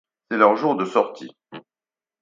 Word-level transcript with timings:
C’est 0.31 0.37
leur 0.37 0.55
jour 0.55 0.75
de 0.75 0.83
sortie. 0.83 1.29